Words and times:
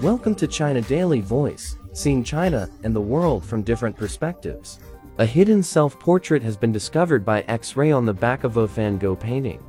Welcome 0.00 0.34
to 0.36 0.46
China 0.46 0.80
Daily 0.80 1.20
Voice, 1.20 1.76
seeing 1.92 2.24
China 2.24 2.70
and 2.84 2.96
the 2.96 3.00
world 3.02 3.44
from 3.44 3.60
different 3.60 3.94
perspectives. 3.94 4.78
A 5.18 5.26
hidden 5.26 5.62
self-portrait 5.62 6.42
has 6.42 6.56
been 6.56 6.72
discovered 6.72 7.22
by 7.22 7.42
X-ray 7.42 7.92
on 7.92 8.06
the 8.06 8.14
back 8.14 8.42
of 8.44 8.56
a 8.56 8.66
Van 8.66 8.96
Gogh 8.96 9.14
painting. 9.14 9.62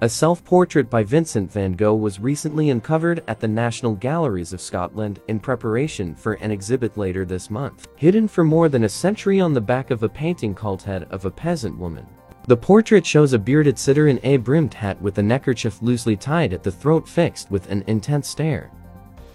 A 0.00 0.08
self-portrait 0.08 0.88
by 0.88 1.02
Vincent 1.02 1.52
van 1.52 1.74
Gogh 1.74 1.96
was 1.96 2.18
recently 2.18 2.70
uncovered 2.70 3.22
at 3.28 3.40
the 3.40 3.48
National 3.48 3.94
Galleries 3.94 4.54
of 4.54 4.62
Scotland 4.62 5.20
in 5.28 5.38
preparation 5.38 6.14
for 6.14 6.32
an 6.34 6.50
exhibit 6.50 6.96
later 6.96 7.26
this 7.26 7.50
month. 7.50 7.88
Hidden 7.96 8.28
for 8.28 8.44
more 8.44 8.70
than 8.70 8.84
a 8.84 8.88
century 8.88 9.38
on 9.38 9.52
the 9.52 9.60
back 9.60 9.90
of 9.90 10.02
a 10.02 10.08
painting 10.08 10.54
called 10.54 10.80
Head 10.80 11.06
of 11.10 11.26
a 11.26 11.30
Peasant 11.30 11.76
Woman. 11.76 12.06
The 12.46 12.56
portrait 12.56 13.04
shows 13.04 13.34
a 13.34 13.38
bearded 13.38 13.78
sitter 13.78 14.08
in 14.08 14.18
a 14.22 14.38
brimmed 14.38 14.72
hat 14.72 14.98
with 15.02 15.18
a 15.18 15.22
neckerchief 15.22 15.82
loosely 15.82 16.16
tied 16.16 16.54
at 16.54 16.62
the 16.62 16.72
throat 16.72 17.06
fixed 17.06 17.50
with 17.50 17.70
an 17.70 17.84
intense 17.86 18.28
stare. 18.28 18.70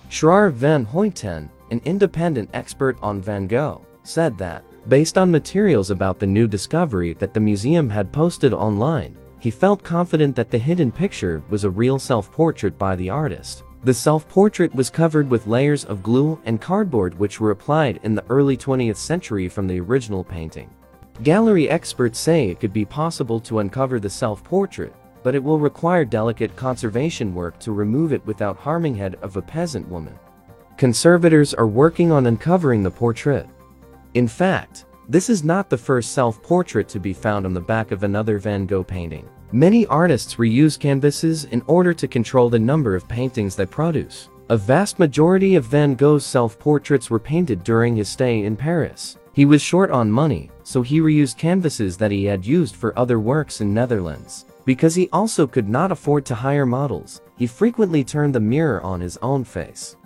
Gerard 0.09 0.53
van 0.53 0.85
Heugten, 0.85 1.49
an 1.71 1.81
independent 1.85 2.49
expert 2.53 2.97
on 3.01 3.21
Van 3.21 3.47
Gogh, 3.47 3.85
said 4.03 4.37
that, 4.37 4.63
based 4.87 5.17
on 5.17 5.31
materials 5.31 5.89
about 5.89 6.19
the 6.19 6.27
new 6.27 6.47
discovery 6.47 7.13
that 7.13 7.33
the 7.33 7.39
museum 7.39 7.89
had 7.89 8.11
posted 8.11 8.53
online, 8.53 9.17
he 9.39 9.51
felt 9.51 9.83
confident 9.83 10.35
that 10.35 10.51
the 10.51 10.57
hidden 10.57 10.91
picture 10.91 11.41
was 11.49 11.63
a 11.63 11.69
real 11.69 11.99
self-portrait 11.99 12.77
by 12.77 12.95
the 12.95 13.09
artist. 13.09 13.63
The 13.83 13.93
self-portrait 13.93 14.73
was 14.73 14.89
covered 14.89 15.29
with 15.29 15.47
layers 15.47 15.83
of 15.83 16.03
glue 16.03 16.39
and 16.45 16.61
cardboard 16.61 17.19
which 17.19 17.41
were 17.41 17.51
applied 17.51 17.99
in 18.03 18.15
the 18.15 18.23
early 18.29 18.55
20th 18.55 18.95
century 18.95 19.49
from 19.49 19.67
the 19.67 19.81
original 19.81 20.23
painting. 20.23 20.69
Gallery 21.23 21.69
experts 21.69 22.17
say 22.17 22.49
it 22.49 22.59
could 22.59 22.71
be 22.71 22.85
possible 22.85 23.39
to 23.41 23.59
uncover 23.59 23.99
the 23.99 24.09
self-portrait, 24.09 24.93
but 25.23 25.35
it 25.35 25.43
will 25.43 25.59
require 25.59 26.05
delicate 26.05 26.55
conservation 26.55 27.33
work 27.33 27.57
to 27.59 27.71
remove 27.71 28.13
it 28.13 28.25
without 28.25 28.57
harming 28.57 28.95
head 28.95 29.15
of 29.21 29.37
a 29.37 29.41
peasant 29.41 29.87
woman. 29.87 30.17
Conservators 30.77 31.53
are 31.53 31.67
working 31.67 32.11
on 32.11 32.27
uncovering 32.27 32.83
the 32.83 32.91
portrait. 32.91 33.47
In 34.13 34.27
fact, 34.27 34.85
this 35.07 35.29
is 35.29 35.43
not 35.43 35.69
the 35.69 35.77
first 35.77 36.13
self-portrait 36.13 36.87
to 36.89 36.99
be 36.99 37.13
found 37.13 37.45
on 37.45 37.53
the 37.53 37.61
back 37.61 37.91
of 37.91 38.03
another 38.03 38.37
Van 38.37 38.65
Gogh 38.65 38.83
painting. 38.83 39.27
Many 39.51 39.85
artists 39.87 40.35
reuse 40.35 40.79
canvases 40.79 41.45
in 41.45 41.61
order 41.67 41.93
to 41.93 42.07
control 42.07 42.49
the 42.49 42.59
number 42.59 42.95
of 42.95 43.07
paintings 43.07 43.55
they 43.55 43.65
produce. 43.65 44.29
A 44.49 44.57
vast 44.57 44.99
majority 44.99 45.55
of 45.55 45.65
Van 45.65 45.95
Gogh's 45.95 46.25
self-portraits 46.25 47.09
were 47.09 47.19
painted 47.19 47.63
during 47.63 47.95
his 47.95 48.09
stay 48.09 48.43
in 48.43 48.55
Paris. 48.55 49.17
He 49.33 49.45
was 49.45 49.61
short 49.61 49.89
on 49.89 50.11
money, 50.11 50.51
so 50.63 50.81
he 50.81 50.99
reused 50.99 51.37
canvases 51.37 51.97
that 51.97 52.11
he 52.11 52.25
had 52.25 52.45
used 52.45 52.75
for 52.75 52.97
other 52.97 53.19
works 53.19 53.61
in 53.61 53.73
Netherlands. 53.73 54.45
Because 54.65 54.95
he 54.95 55.09
also 55.11 55.45
could 55.45 55.67
not 55.67 55.91
afford 55.91 56.25
to 56.25 56.35
hire 56.35 56.65
models, 56.65 57.21
he 57.37 57.47
frequently 57.47 58.03
turned 58.03 58.33
the 58.33 58.39
mirror 58.39 58.81
on 58.81 59.01
his 59.01 59.17
own 59.17 59.43
face. 59.43 59.97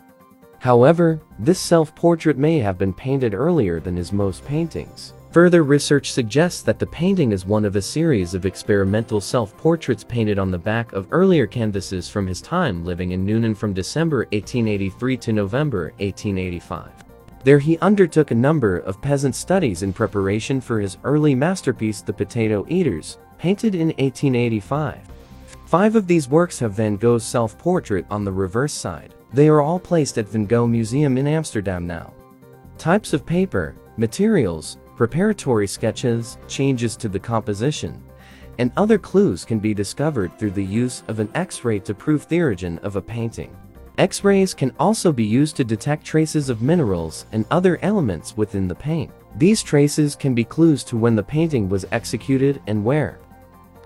However, 0.60 1.22
this 1.38 1.60
self-portrait 1.60 2.38
may 2.38 2.58
have 2.60 2.78
been 2.78 2.94
painted 2.94 3.34
earlier 3.34 3.80
than 3.80 3.96
his 3.96 4.12
most 4.12 4.44
paintings. 4.46 5.14
Further 5.32 5.64
research 5.64 6.12
suggests 6.12 6.64
that 6.64 6.80
the 6.80 6.88
painting 6.88 7.32
is 7.32 7.46
one 7.46 7.66
of 7.66 7.76
a 7.76 7.82
series 7.82 8.34
of 8.34 8.46
experimental 8.46 9.22
self-portraits 9.22 10.04
painted 10.04 10.40
on 10.40 10.50
the 10.50 10.58
back 10.58 10.94
of 10.94 11.08
earlier 11.12 11.46
canvases 11.46 12.10
from 12.10 12.26
his 12.26 12.42
time 12.42 12.84
living 12.84 13.12
in 13.12 13.24
Nuenen 13.24 13.56
from 13.56 13.74
December 13.74 14.20
1883 14.32 15.18
to 15.18 15.34
November 15.34 15.94
1885. 16.00 16.90
There 17.44 17.60
he 17.60 17.78
undertook 17.80 18.32
a 18.32 18.36
number 18.36 18.80
of 18.80 19.02
peasant 19.02 19.36
studies 19.36 19.84
in 19.84 19.94
preparation 19.94 20.60
for 20.60 20.80
his 20.80 20.98
early 21.04 21.36
masterpiece 21.36 22.02
The 22.02 22.14
Potato 22.14 22.66
Eaters, 22.68 23.20
painted 23.38 23.76
in 23.76 23.88
1885. 23.88 25.00
Five 25.66 25.96
of 25.96 26.08
these 26.08 26.30
works 26.30 26.60
have 26.60 26.74
Van 26.74 26.96
Gogh's 26.96 27.26
self-portrait 27.26 28.06
on 28.10 28.24
the 28.24 28.32
reverse 28.32 28.74
side. 28.74 29.14
They 29.34 29.50
are 29.50 29.62
all 29.62 29.80
placed 29.80 30.18
at 30.18 30.30
Van 30.30 30.46
Gogh 30.46 30.68
Museum 30.68 31.18
in 31.18 31.28
Amsterdam 31.28 31.86
now. 31.86 32.14
Types 32.78 33.12
of 33.14 33.26
paper, 33.26 33.76
materials, 33.98 34.78
preparatory 34.96 35.68
sketches, 35.68 36.38
changes 36.48 36.96
to 36.96 37.10
the 37.10 37.20
composition, 37.20 38.02
and 38.60 38.72
other 38.78 38.98
clues 38.98 39.46
can 39.46 39.60
be 39.60 39.74
discovered 39.74 40.38
through 40.38 40.52
the 40.52 40.64
use 40.64 41.04
of 41.08 41.20
an 41.20 41.30
X-ray 41.36 41.80
to 41.80 41.94
prove 41.94 42.28
the 42.28 42.42
origin 42.42 42.80
of 42.80 42.96
a 42.96 43.02
painting. 43.02 43.56
X-rays 43.98 44.54
can 44.54 44.72
also 44.80 45.12
be 45.12 45.26
used 45.26 45.56
to 45.58 45.64
detect 45.64 46.06
traces 46.06 46.50
of 46.50 46.62
minerals 46.62 47.26
and 47.32 47.46
other 47.50 47.80
elements 47.82 48.38
within 48.38 48.68
the 48.68 48.76
paint. 48.76 49.12
These 49.36 49.64
traces 49.64 50.16
can 50.16 50.34
be 50.34 50.44
clues 50.44 50.84
to 50.86 50.98
when 50.98 51.16
the 51.16 51.24
painting 51.24 51.68
was 51.68 51.86
executed 51.92 52.62
and 52.68 52.86
where. 52.86 53.20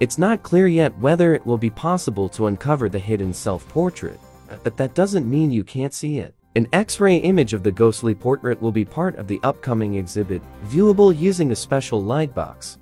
It's 0.02 0.18
not 0.18 0.42
clear 0.42 0.66
yet 0.66 0.98
whether 0.98 1.36
it 1.36 1.46
will 1.46 1.60
be 1.60 1.70
possible 1.70 2.28
to 2.30 2.48
uncover 2.48 2.90
the 2.90 2.98
hidden 2.98 3.32
self-portrait, 3.32 4.20
but 4.64 4.76
that 4.76 4.96
doesn't 4.96 5.30
mean 5.30 5.52
you 5.52 5.64
can't 5.64 5.94
see 5.94 6.18
it. 6.18 6.34
An 6.56 6.68
X-ray 6.74 7.18
image 7.18 7.54
of 7.54 7.62
the 7.62 7.72
ghostly 7.72 8.16
portrait 8.16 8.60
will 8.60 8.72
be 8.72 8.84
part 8.84 9.16
of 9.18 9.28
the 9.28 9.40
upcoming 9.44 9.94
exhibit, 9.94 10.42
viewable 10.66 11.16
using 11.16 11.52
a 11.52 11.56
special 11.56 12.02
light 12.02 12.34
box. 12.34 12.80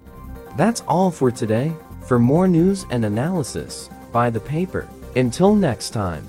That's 0.56 0.79
all 0.88 1.12
for 1.12 1.29
today. 1.29 1.74
For 2.08 2.19
more 2.19 2.47
news 2.47 2.85
and 2.90 3.03
analysis, 3.03 3.90
buy 4.13 4.29
the 4.29 4.40
paper. 4.40 4.88
Until 5.18 5.53
next 5.53 5.90
time. 5.90 6.25